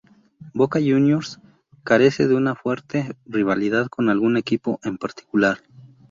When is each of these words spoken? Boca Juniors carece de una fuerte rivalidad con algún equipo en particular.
Boca 0.55 0.79
Juniors 0.79 1.39
carece 1.83 2.27
de 2.27 2.33
una 2.33 2.55
fuerte 2.55 3.15
rivalidad 3.27 3.85
con 3.87 4.09
algún 4.09 4.35
equipo 4.35 4.79
en 4.81 4.97
particular. 4.97 5.59